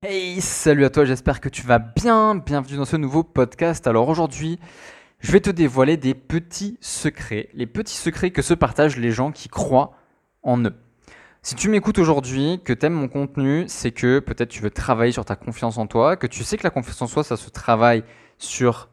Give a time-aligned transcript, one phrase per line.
[0.00, 2.36] Hey, salut à toi, j'espère que tu vas bien.
[2.36, 3.84] Bienvenue dans ce nouveau podcast.
[3.88, 4.60] Alors aujourd'hui,
[5.18, 9.32] je vais te dévoiler des petits secrets, les petits secrets que se partagent les gens
[9.32, 9.96] qui croient
[10.44, 10.74] en eux.
[11.42, 15.10] Si tu m'écoutes aujourd'hui, que tu aimes mon contenu, c'est que peut-être tu veux travailler
[15.10, 17.50] sur ta confiance en toi, que tu sais que la confiance en soi, ça se
[17.50, 18.04] travaille
[18.38, 18.90] sur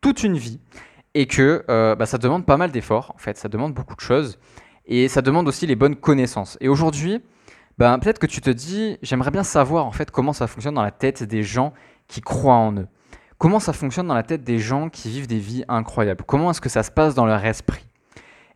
[0.00, 0.58] toute une vie
[1.14, 4.00] et que euh, bah, ça demande pas mal d'efforts, en fait, ça demande beaucoup de
[4.00, 4.36] choses
[4.86, 6.58] et ça demande aussi les bonnes connaissances.
[6.60, 7.22] Et aujourd'hui,
[7.80, 10.82] ben, peut-être que tu te dis, j'aimerais bien savoir en fait comment ça fonctionne dans
[10.82, 11.72] la tête des gens
[12.08, 12.86] qui croient en eux.
[13.38, 16.22] Comment ça fonctionne dans la tête des gens qui vivent des vies incroyables?
[16.26, 17.86] Comment est-ce que ça se passe dans leur esprit?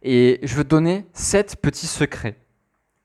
[0.03, 2.37] Et je veux te donner sept petits secrets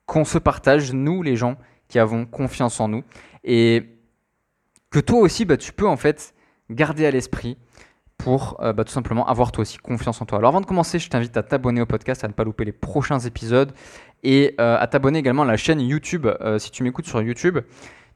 [0.05, 1.55] qu'on se partage, nous les gens
[1.87, 3.05] qui avons confiance en nous,
[3.45, 3.97] et
[4.89, 6.35] que toi aussi, bah, tu peux en fait
[6.69, 7.57] garder à l'esprit
[8.19, 10.37] pour euh, bah, tout simplement avoir toi aussi confiance en toi.
[10.37, 12.73] Alors avant de commencer, je t'invite à t'abonner au podcast, à ne pas louper les
[12.73, 13.71] prochains épisodes
[14.23, 16.27] et euh, à t'abonner également à la chaîne YouTube.
[16.27, 17.59] Euh, si tu m'écoutes sur YouTube,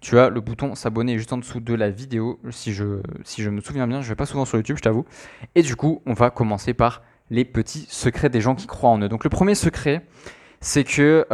[0.01, 2.37] tu as le bouton s'abonner juste en dessous de la vidéo.
[2.51, 5.05] Si je, si me souviens bien, je vais pas souvent sur YouTube, je t'avoue.
[5.55, 9.01] Et du coup, on va commencer par les petits secrets des gens qui croient en
[9.01, 9.07] eux.
[9.07, 10.05] Donc le premier secret,
[10.59, 11.25] c'est que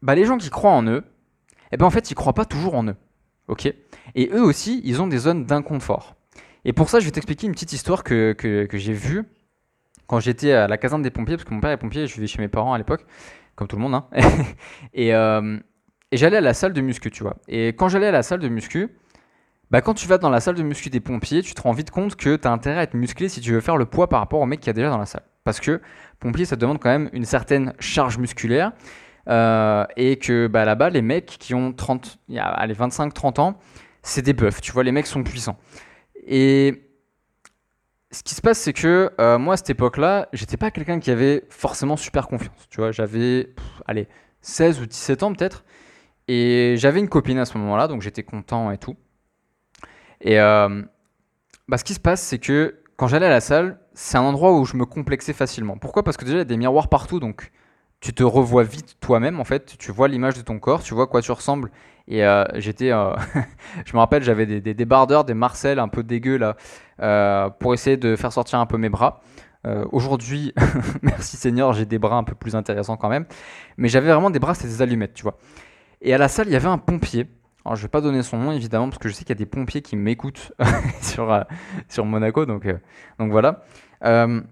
[0.00, 1.02] bah, les gens qui croient en eux,
[1.72, 2.96] eh ben, en fait, ils croient pas toujours en eux.
[4.14, 6.14] et eux aussi, ils ont des zones d'inconfort.
[6.64, 9.24] Et pour ça, je vais t'expliquer une petite histoire que, que, j'ai vue
[10.06, 12.26] quand j'étais à la caserne des pompiers, parce que mon père est pompier, je vivais
[12.26, 13.06] chez mes parents à l'époque,
[13.54, 13.94] comme tout le monde.
[13.94, 14.06] Hein.
[14.92, 15.58] et, euh,
[16.10, 17.36] et j'allais à la salle de muscu, tu vois.
[17.48, 18.88] Et quand j'allais à la salle de muscu,
[19.70, 21.92] bah, quand tu vas dans la salle de muscu des pompiers, tu te rends vite
[21.92, 24.18] compte que tu as intérêt à être musclé si tu veux faire le poids par
[24.18, 25.22] rapport au mec qui a déjà dans la salle.
[25.44, 25.80] Parce que
[26.18, 28.72] pompier, ça demande quand même une certaine charge musculaire.
[29.28, 33.58] Euh, et que bah, là-bas, les mecs qui ont 30, allez, 25-30 ans,
[34.02, 35.58] c'est des bœufs, tu vois, les mecs sont puissants.
[36.26, 36.90] Et
[38.10, 41.10] ce qui se passe, c'est que euh, moi, à cette époque-là, j'étais pas quelqu'un qui
[41.10, 42.68] avait forcément super confiance.
[42.68, 43.54] Tu vois, j'avais,
[43.86, 44.08] allez,
[44.40, 45.64] 16 ou 17 ans peut-être.
[46.28, 48.96] Et j'avais une copine à ce moment-là, donc j'étais content et tout.
[50.20, 50.82] Et euh,
[51.68, 54.52] bah, ce qui se passe, c'est que quand j'allais à la salle, c'est un endroit
[54.52, 55.76] où je me complexais facilement.
[55.76, 56.02] Pourquoi?
[56.02, 57.50] Parce que déjà, il y a des miroirs partout, donc
[58.00, 61.06] tu te revois vite toi-même en fait, tu vois l'image de ton corps, tu vois
[61.06, 61.70] quoi tu ressembles.
[62.10, 63.14] Et euh, j'étais, euh,
[63.86, 66.56] je me rappelle, j'avais des, des débardeurs, des Marcel un peu dégueux là,
[67.00, 69.22] euh, pour essayer de faire sortir un peu mes bras.
[69.92, 70.54] Aujourd'hui,
[71.02, 73.26] merci Seigneur, j'ai des bras un peu plus intéressants quand même.
[73.76, 75.36] Mais j'avais vraiment des bras, c'était des allumettes, tu vois.
[76.00, 77.28] Et à la salle, il y avait un pompier.
[77.66, 79.38] Alors je vais pas donner son nom évidemment parce que je sais qu'il y a
[79.38, 80.52] des pompiers qui m'écoutent
[81.02, 81.44] sur,
[81.90, 82.66] sur Monaco, donc,
[83.18, 83.62] donc voilà.
[84.00, 84.42] ben,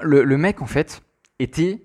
[0.00, 1.02] le mec en fait
[1.40, 1.82] était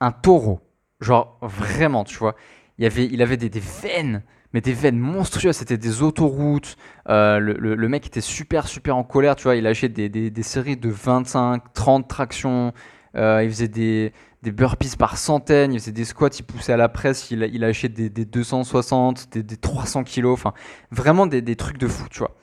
[0.00, 0.60] un taureau.
[1.00, 2.34] Genre vraiment, tu vois.
[2.78, 2.86] Il,
[3.22, 5.56] avait, des, veines, mais des veines monstrueuses.
[5.56, 6.76] C'était des autoroutes.
[7.08, 9.54] Euh, le, mec était super, super en colère, tu vois.
[9.54, 12.72] Il lâchait des, des, séries de 25, 30 tractions.
[13.16, 15.72] Euh, il faisait des, burpees par centaines.
[15.72, 16.30] Il faisait des squats.
[16.36, 17.30] Il poussait à la presse.
[17.30, 20.32] Il, il lâchait des, 260, des, 300 kilos.
[20.32, 20.52] Enfin,
[20.90, 22.36] vraiment des, trucs de fou, tu vois.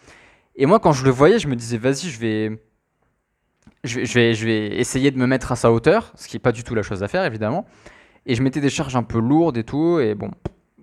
[0.56, 2.62] Et moi, quand je le voyais, je me disais, vas-y, je vais
[3.84, 6.52] je vais, je, vais, essayer de me mettre à sa hauteur, ce qui n'est pas
[6.52, 7.66] du tout la chose à faire, évidemment.
[8.26, 10.32] Et je mettais des charges un peu lourdes et tout, et bon,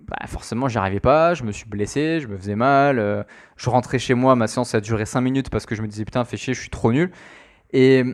[0.09, 2.99] bah forcément, j'y arrivais pas, je me suis blessé, je me faisais mal.
[2.99, 3.23] Euh,
[3.57, 6.05] je rentrais chez moi, ma séance a duré 5 minutes parce que je me disais,
[6.05, 7.13] putain, fais chier, je suis trop nul.
[7.73, 8.05] Et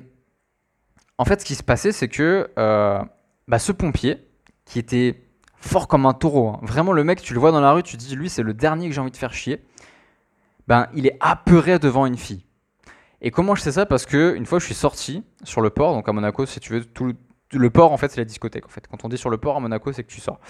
[1.19, 3.01] en fait, ce qui se passait, c'est que euh,
[3.47, 4.27] bah, ce pompier,
[4.65, 5.23] qui était
[5.57, 7.97] fort comme un taureau, hein, vraiment le mec, tu le vois dans la rue, tu
[7.97, 9.65] te dis, lui, c'est le dernier que j'ai envie de faire chier,
[10.67, 12.45] ben, il est apeuré devant une fille.
[13.21, 13.87] Et comment je sais ça?
[13.87, 16.73] Parce que une fois, je suis sorti sur le port, donc à Monaco, si tu
[16.73, 17.15] veux, tout
[17.59, 18.67] le, port, en fait, c'est la discothèque.
[18.67, 20.41] En fait, quand on dit sur le port à Monaco, c'est que tu sors.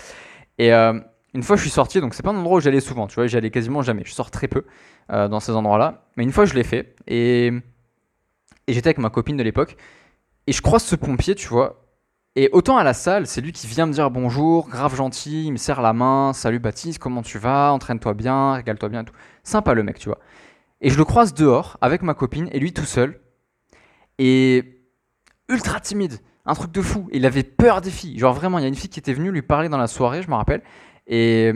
[0.58, 0.98] Et euh,
[1.34, 3.26] une fois, je suis sorti, donc c'est pas un endroit où j'allais souvent, tu vois,
[3.26, 4.02] j'allais quasiment jamais.
[4.04, 4.64] Je sors très peu
[5.10, 6.04] euh, dans ces endroits-là.
[6.16, 6.94] Mais une fois, je l'ai fait.
[7.06, 7.52] Et,
[8.66, 9.76] et j'étais avec ma copine de l'époque.
[10.46, 11.84] Et je croise ce pompier, tu vois.
[12.36, 15.52] Et autant à la salle, c'est lui qui vient me dire bonjour, grave gentil, il
[15.52, 19.14] me serre la main, salut Baptiste, comment tu vas, entraîne-toi bien, régale-toi bien, tout.
[19.44, 20.18] Sympa le mec, tu vois.
[20.80, 23.20] Et je le croise dehors avec ma copine et lui tout seul.
[24.18, 24.82] Et
[25.48, 27.08] ultra timide, un truc de fou.
[27.12, 28.18] Il avait peur des filles.
[28.18, 30.22] Genre vraiment, il y a une fille qui était venue lui parler dans la soirée,
[30.22, 30.62] je me rappelle.
[31.06, 31.52] Et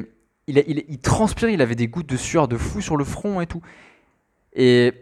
[0.47, 3.62] il, transpirait, il avait des gouttes de sueur de fou sur le front et tout.
[4.55, 4.93] Et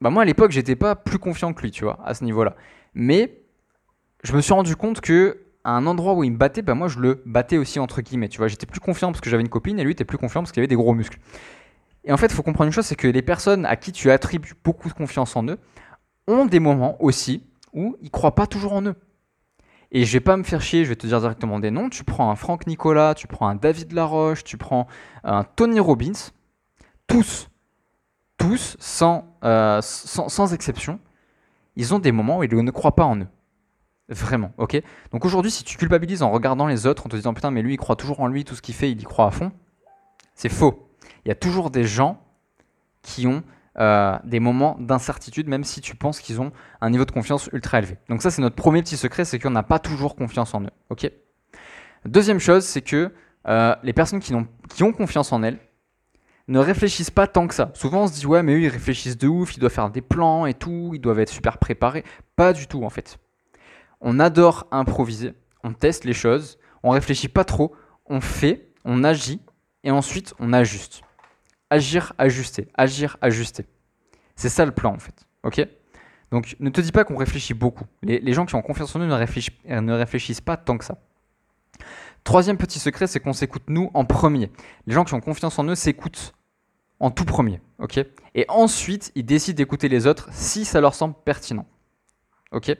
[0.00, 2.54] bah moi à l'époque, j'étais pas plus confiant que lui, tu vois, à ce niveau-là.
[2.94, 3.42] Mais
[4.22, 6.88] je me suis rendu compte que à un endroit où il me battait, bah moi
[6.88, 8.48] je le battais aussi entre guillemets, tu vois.
[8.48, 10.60] J'étais plus confiant parce que j'avais une copine et lui était plus confiant parce qu'il
[10.60, 11.18] avait des gros muscles.
[12.04, 14.10] Et en fait, il faut comprendre une chose, c'est que les personnes à qui tu
[14.10, 15.58] attribues beaucoup de confiance en eux
[16.26, 17.44] ont des moments aussi
[17.74, 18.94] où ils croient pas toujours en eux.
[19.92, 21.88] Et je vais pas me faire chier, je vais te dire directement des noms.
[21.88, 24.86] Tu prends un Franck Nicolas, tu prends un David Laroche, tu prends
[25.24, 26.30] un Tony Robbins,
[27.06, 27.48] tous,
[28.36, 31.00] tous, sans, euh, sans, sans, exception,
[31.76, 33.28] ils ont des moments où ils ne croient pas en eux.
[34.08, 34.80] Vraiment, ok?
[35.12, 37.74] Donc aujourd'hui, si tu culpabilises en regardant les autres, en te disant putain, mais lui,
[37.74, 39.52] il croit toujours en lui, tout ce qu'il fait, il y croit à fond,
[40.34, 40.88] c'est faux.
[41.24, 42.20] il y a toujours des gens
[43.02, 43.42] qui ont
[43.78, 47.78] euh, des moments d'incertitude, même si tu penses qu'ils ont un niveau de confiance ultra
[47.78, 47.98] élevé.
[48.08, 50.70] Donc ça, c'est notre premier petit secret, c'est qu'on n'a pas toujours confiance en eux.
[50.90, 51.10] Ok?
[52.04, 53.12] Deuxième chose, c'est que
[53.46, 55.58] euh, les personnes qui ont, qui ont confiance en elles
[56.48, 57.70] ne réfléchissent pas tant que ça.
[57.74, 60.00] Souvent, on se dit, ouais, mais eux, ils réfléchissent de ouf, ils doivent faire des
[60.00, 62.04] plans et tout, ils doivent être super préparés.
[62.34, 63.18] Pas du tout, en fait.
[64.00, 67.74] On adore improviser, on teste les choses, on réfléchit pas trop,
[68.06, 69.40] on fait, on agit,
[69.84, 71.02] et ensuite, on ajuste.
[71.70, 73.64] Agir, ajuster, agir, ajuster.
[74.34, 75.26] C'est ça le plan, en fait.
[75.44, 75.66] Ok?
[76.30, 77.84] Donc, ne te dis pas qu'on réfléchit beaucoup.
[78.02, 80.98] Les, gens qui ont confiance en ne réfléchissent, ne réfléchissent pas tant que ça.
[82.24, 84.50] Troisième petit secret, c'est qu'on s'écoute nous en premier.
[84.86, 86.34] Les gens qui ont confiance en eux s'écoutent
[87.00, 87.98] en tout premier, ok?
[88.34, 91.66] Et ensuite, ils décident d'écouter les autres si ça leur semble pertinent,
[92.52, 92.76] ok?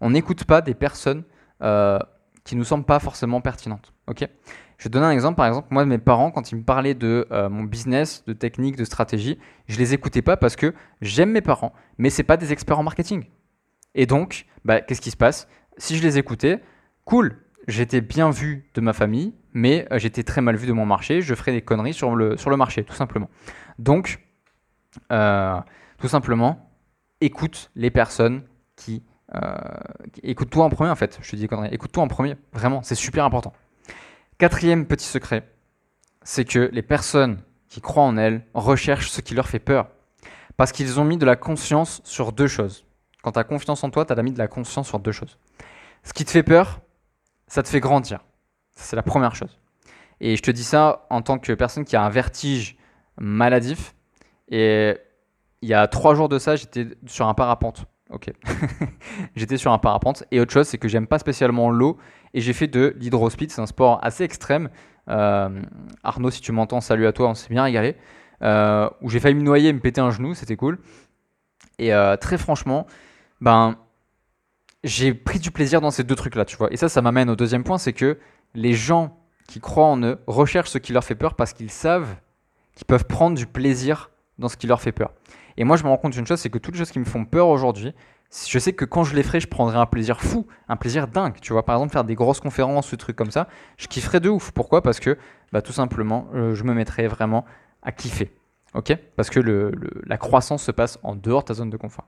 [0.00, 1.22] On n'écoute pas des personnes
[1.62, 1.98] euh,
[2.44, 4.26] qui nous semblent pas forcément pertinentes, ok?
[4.78, 7.48] Je vais un exemple, par exemple, moi, mes parents, quand ils me parlaient de euh,
[7.48, 9.36] mon business, de technique, de stratégie,
[9.66, 12.84] je les écoutais pas parce que j'aime mes parents, mais c'est pas des experts en
[12.84, 13.24] marketing.
[13.96, 15.48] Et donc, bah, qu'est-ce qui se passe?
[15.78, 16.62] Si je les écoutais,
[17.04, 20.86] cool, j'étais bien vu de ma famille, mais euh, j'étais très mal vu de mon
[20.86, 21.22] marché.
[21.22, 23.28] Je ferais des conneries sur le, marché, tout simplement.
[23.80, 24.20] Donc,
[25.10, 25.60] euh,
[25.98, 26.70] tout simplement,
[27.20, 28.44] écoute les personnes
[28.76, 29.02] qui.
[30.22, 31.18] Écoute-toi en premier, en fait.
[31.20, 31.68] Je te dis conneries.
[31.74, 32.36] Écoute-toi en premier.
[32.52, 33.52] Vraiment, c'est super important.
[34.38, 35.52] Quatrième petit secret,
[36.22, 39.88] c'est que les personnes qui croient en elles recherchent ce qui leur fait peur.
[40.56, 42.86] Parce qu'ils ont mis de la conscience sur deux choses.
[43.24, 45.38] Quand tu as confiance en toi, tu as mis de la conscience sur deux choses.
[46.04, 46.78] Ce qui te fait peur,
[47.48, 48.20] ça te fait grandir.
[48.76, 49.58] C'est la première chose.
[50.20, 52.76] Et je te dis ça en tant que personne qui a un vertige
[53.20, 53.96] maladif.
[54.46, 54.96] Et
[55.62, 57.86] il y a trois jours de ça, j'étais sur un parapente.
[58.10, 58.30] Ok.
[59.36, 60.22] j'étais sur un parapente.
[60.30, 61.98] Et autre chose, c'est que j'aime pas spécialement l'eau.
[62.34, 63.50] Et j'ai fait de l'hydrospeed.
[63.50, 64.68] C'est un sport assez extrême.
[65.08, 65.62] Euh,
[66.02, 67.96] Arnaud, si tu m'entends, salut à toi, on s'est bien régalé.
[68.42, 70.78] Euh, où j'ai failli me noyer et me péter un genou, c'était cool.
[71.78, 72.86] Et euh, très franchement,
[73.40, 73.76] ben,
[74.84, 76.72] j'ai pris du plaisir dans ces deux trucs-là, tu vois.
[76.72, 78.18] Et ça, ça m'amène au deuxième point, c'est que
[78.54, 79.16] les gens
[79.48, 82.14] qui croient en eux recherchent ce qui leur fait peur parce qu'ils savent
[82.76, 85.12] qu'ils peuvent prendre du plaisir dans ce qui leur fait peur.
[85.56, 87.04] Et moi, je me rends compte d'une chose, c'est que toutes les choses qui me
[87.04, 87.92] font peur aujourd'hui,
[88.30, 91.36] je sais que quand je les ferai, je prendrai un plaisir fou, un plaisir dingue.
[91.40, 93.48] Tu vois, par exemple, faire des grosses conférences, ce truc comme ça,
[93.78, 94.50] je kifferais de ouf.
[94.50, 94.82] Pourquoi?
[94.82, 95.16] Parce que,
[95.52, 97.44] bah, tout simplement, euh, je me mettrais vraiment
[97.82, 98.30] à kiffer.
[98.74, 98.94] Ok?
[99.16, 99.40] Parce que
[100.04, 102.06] la croissance se passe en dehors de ta zone de confort.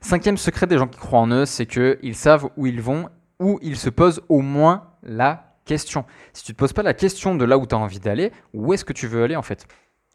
[0.00, 3.08] Cinquième secret des gens qui croient en eux, c'est qu'ils savent où ils vont,
[3.38, 6.04] où ils se posent au moins la question.
[6.32, 8.32] Si tu ne te poses pas la question de là où tu as envie d'aller,
[8.52, 9.66] où est-ce que tu veux aller en fait?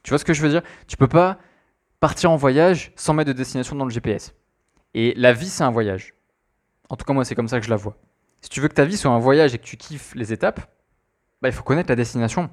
[0.03, 0.61] Tu vois ce que je veux dire?
[0.87, 1.39] Tu peux pas
[1.99, 4.33] partir en voyage sans mettre de destination dans le GPS.
[4.95, 6.13] Et la vie, c'est un voyage.
[6.89, 7.97] En tout cas, moi, c'est comme ça que je la vois.
[8.41, 10.61] Si tu veux que ta vie soit un voyage et que tu kiffes les étapes,
[11.41, 12.49] bah, il faut connaître la destination.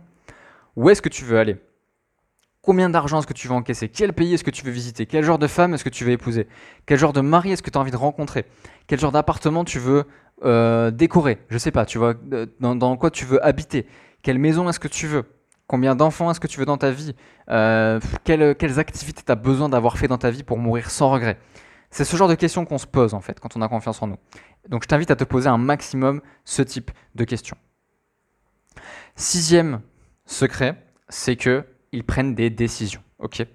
[0.75, 1.56] Où est-ce que tu veux aller?
[2.61, 3.89] Combien d'argent est-ce que tu veux encaisser?
[3.89, 5.06] Quel pays est-ce que tu veux visiter?
[5.06, 6.49] Quel genre de femme est-ce que tu veux épouser?
[6.85, 8.44] Quel genre de mari est-ce que tu as envie de rencontrer?
[8.89, 10.05] Quel genre d'appartement tu veux
[10.44, 11.39] euh, décorer?
[11.49, 13.87] Je sais pas, tu vois, euh, dans, quoi tu veux habiter?
[14.23, 15.25] Quelle maison est-ce que tu veux?
[15.69, 17.15] Combien d'enfants est-ce que tu veux dans ta vie?
[17.50, 21.11] Euh, quelles, quelles, activités tu as besoin d'avoir fait dans ta vie pour mourir sans
[21.11, 21.39] regret?
[21.93, 24.06] C'est ce genre de questions qu'on se pose en fait quand on a confiance en
[24.09, 24.17] nous.
[24.69, 27.59] Donc je t'invite à te poser un maximum ce type de questions.
[29.15, 29.83] Sixième
[30.25, 33.03] secret, c'est que ils prennent des décisions.
[33.19, 33.47] Ok?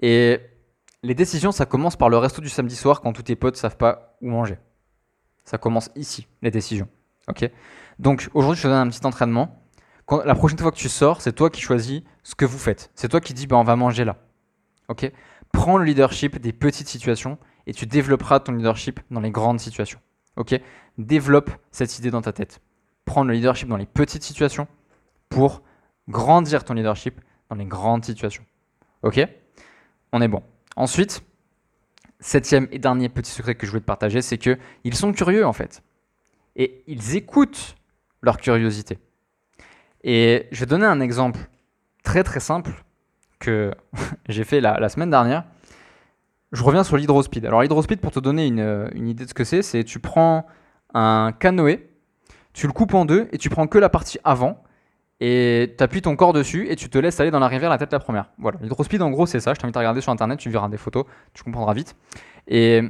[0.00, 0.40] Et
[1.02, 3.76] les décisions, ça commence par le resto du samedi soir quand tous tes potes savent
[3.76, 4.58] pas où manger.
[5.44, 6.88] Ça commence ici, les décisions.
[7.26, 7.50] Ok?
[7.98, 9.64] Donc aujourd'hui, je te donne un petit entraînement.
[10.06, 12.92] Quand, la prochaine fois que tu sors, c'est toi qui choisis ce que vous faites.
[12.94, 14.16] C'est toi qui dis, ben, on va manger là.
[14.88, 15.10] Ok?
[15.50, 17.36] Prends le leadership des petites situations
[17.70, 20.00] et tu développeras ton leadership dans les grandes situations.
[20.34, 20.60] Ok?
[20.98, 22.60] Développe cette idée dans ta tête.
[23.04, 24.66] Prends le leadership dans les petites situations
[25.28, 25.62] pour
[26.08, 28.44] grandir ton leadership dans les grandes situations.
[29.04, 29.24] Ok?
[30.10, 30.42] On est bon.
[30.74, 31.22] Ensuite,
[32.18, 35.46] septième et dernier petit secret que je voulais te partager, c'est que ils sont curieux
[35.46, 35.80] en fait.
[36.56, 37.76] Et ils écoutent
[38.20, 38.98] leur curiosité.
[40.02, 41.38] Et je vais donner un exemple
[42.02, 42.72] très très simple
[43.38, 43.70] que
[44.28, 45.44] j'ai fait la, semaine dernière.
[46.52, 47.46] Je reviens sur l'hydrospeed.
[47.46, 50.46] Alors l'hydrospeed, pour te donner une, une idée de ce que c'est, c'est tu prends
[50.94, 51.88] un canoë,
[52.52, 54.62] tu le coupes en deux et tu prends que la partie avant
[55.20, 57.78] et tu appuies ton corps dessus et tu te laisses aller dans la rivière la
[57.78, 58.30] tête la première.
[58.38, 60.78] Voilà, l'hydrospeed en gros c'est ça, je t'invite à regarder sur internet, tu verras des
[60.78, 61.04] photos,
[61.34, 61.94] tu comprendras vite.
[62.48, 62.82] Et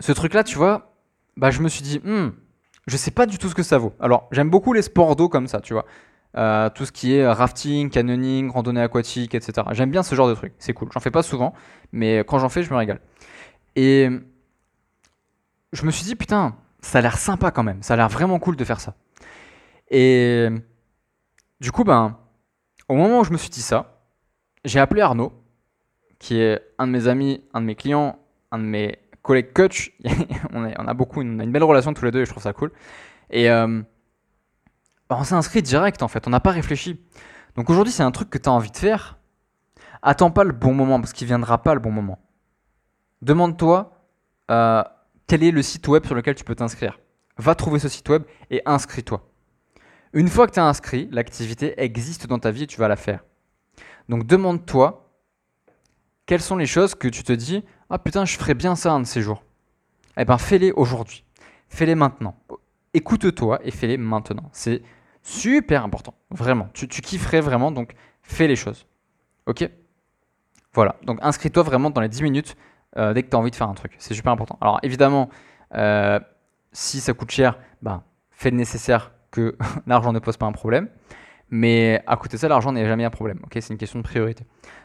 [0.00, 0.94] ce truc là, tu vois,
[1.36, 2.30] bah je me suis dit, hmm,
[2.86, 3.92] je sais pas du tout ce que ça vaut.
[4.00, 5.84] Alors j'aime beaucoup les sports d'eau comme ça, tu vois.
[6.36, 9.66] Euh, tout ce qui est rafting, canyoning, randonnée aquatique, etc.
[9.72, 10.88] J'aime bien ce genre de truc, c'est cool.
[10.92, 11.54] J'en fais pas souvent,
[11.92, 13.00] mais quand j'en fais, je me régale.
[13.76, 14.08] Et
[15.72, 18.38] je me suis dit, putain, ça a l'air sympa quand même, ça a l'air vraiment
[18.38, 18.94] cool de faire ça.
[19.90, 20.48] Et
[21.60, 22.18] du coup, ben,
[22.88, 24.02] au moment où je me suis dit ça,
[24.64, 25.32] j'ai appelé Arnaud,
[26.18, 28.18] qui est un de mes amis, un de mes clients,
[28.50, 29.92] un de mes collègues coach.
[30.52, 32.52] on, a beaucoup, on a une belle relation tous les deux et je trouve ça
[32.52, 32.72] cool.
[33.30, 33.82] Et euh,
[35.08, 37.00] bah, on s'est inscrit direct en fait, on n'a pas réfléchi.
[37.56, 39.18] Donc aujourd'hui, c'est un truc que tu as envie de faire.
[40.02, 42.18] Attends pas le bon moment parce qu'il viendra pas le bon moment.
[43.22, 43.92] Demande-toi
[44.50, 44.84] euh,
[45.26, 47.00] quel est le site web sur lequel tu peux t'inscrire.
[47.36, 49.28] Va trouver ce site web et inscris-toi.
[50.12, 52.96] Une fois que tu es inscrit, l'activité existe dans ta vie et tu vas la
[52.96, 53.24] faire.
[54.08, 55.10] Donc demande-toi
[56.26, 59.00] quelles sont les choses que tu te dis Ah putain, je ferais bien ça un
[59.00, 59.42] de ces jours.
[60.16, 61.24] Eh ben fais-les aujourd'hui.
[61.68, 62.36] Fais-les maintenant.
[62.94, 64.48] Écoute-toi et fais-les maintenant.
[64.52, 64.82] C'est
[65.22, 66.14] super important.
[66.30, 66.68] Vraiment.
[66.72, 68.86] Tu, kifferais vraiment, donc fais les choses.
[69.46, 69.68] Ok?
[70.74, 70.96] Voilà.
[71.02, 72.56] Donc inscris-toi vraiment dans les 10 minutes
[72.96, 73.94] euh, dès que tu as envie de faire un truc.
[73.98, 74.58] C'est super important.
[74.60, 75.28] Alors évidemment,
[75.74, 76.18] euh,
[76.72, 79.56] si ça coûte cher, ben, fais le nécessaire que
[79.86, 80.88] l'argent ne pose pas un problème.
[81.50, 83.40] Mais à côté de ça, l'argent n'est jamais un problème.
[83.44, 84.44] Ok, c'est une question de priorité.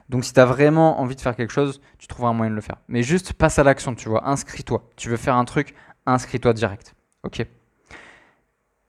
[0.09, 2.55] Donc, si tu as vraiment envie de faire quelque chose, tu trouveras un moyen de
[2.55, 2.77] le faire.
[2.87, 4.27] Mais juste passe à l'action, tu vois.
[4.27, 4.89] Inscris-toi.
[4.95, 5.73] Tu veux faire un truc,
[6.05, 6.95] inscris-toi direct.
[7.23, 7.45] Ok?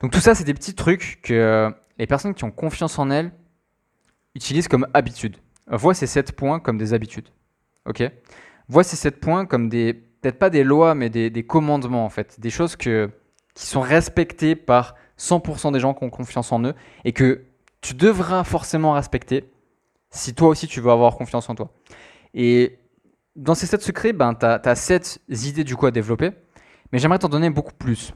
[0.05, 3.33] Donc, tout ça, c'est des petits trucs que les personnes qui ont confiance en elles
[4.35, 5.39] utilisent comme habitude.
[5.67, 7.31] Vois ces 7 points comme des habitudes.
[7.89, 8.03] Ok?
[8.69, 12.11] Vois ces 7 points comme des, peut-être pas des lois, mais des, des commandements en
[12.11, 12.39] fait.
[12.39, 13.09] Des choses que,
[13.55, 16.75] qui sont respectées par 100% des gens qui ont confiance en eux
[17.07, 17.47] et que
[17.81, 19.51] tu devras forcément respecter
[20.11, 21.73] si toi aussi tu veux avoir confiance en toi.
[22.35, 22.79] Et
[23.37, 26.33] dans ces 7 secrets, ben, tu as, 7 idées du coup à développer,
[26.93, 28.13] mais j'aimerais t'en donner beaucoup plus.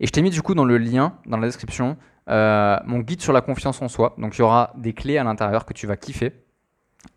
[0.00, 1.96] Et je t'ai mis du coup dans le lien, dans la description,
[2.28, 4.14] euh, mon guide sur la confiance en soi.
[4.18, 6.32] Donc il y aura des clés à l'intérieur que tu vas kiffer.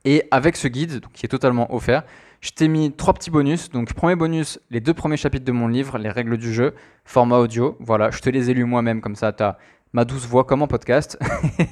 [0.05, 2.03] Et avec ce guide, qui est totalement offert,
[2.41, 3.69] je t'ai mis trois petits bonus.
[3.69, 6.73] Donc, premier bonus, les deux premiers chapitres de mon livre, Les règles du jeu,
[7.05, 7.77] format audio.
[7.79, 9.57] Voilà, je te les ai lus moi-même, comme ça, tu as
[9.93, 11.17] ma douce voix comme en podcast.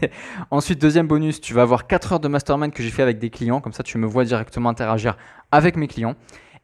[0.52, 3.30] Ensuite, deuxième bonus, tu vas avoir 4 heures de mastermind que j'ai fait avec des
[3.30, 3.60] clients.
[3.60, 5.18] Comme ça, tu me vois directement interagir
[5.52, 6.16] avec mes clients.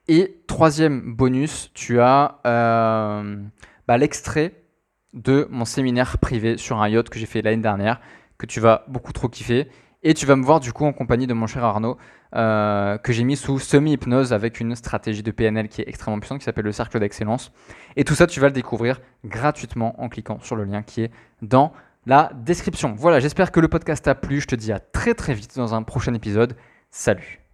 [0.07, 3.35] Et troisième bonus, tu as euh,
[3.87, 4.63] bah, l'extrait
[5.13, 7.99] de mon séminaire privé sur un yacht que j'ai fait l'année dernière,
[8.37, 9.67] que tu vas beaucoup trop kiffer.
[10.03, 11.97] Et tu vas me voir du coup en compagnie de mon cher Arnaud,
[12.35, 16.39] euh, que j'ai mis sous semi-hypnose avec une stratégie de PNL qui est extrêmement puissante,
[16.39, 17.51] qui s'appelle le cercle d'excellence.
[17.95, 21.11] Et tout ça, tu vas le découvrir gratuitement en cliquant sur le lien qui est
[21.41, 21.73] dans
[22.05, 22.93] la description.
[22.95, 24.39] Voilà, j'espère que le podcast t'a plu.
[24.39, 26.55] Je te dis à très très vite dans un prochain épisode.
[26.91, 27.46] Salut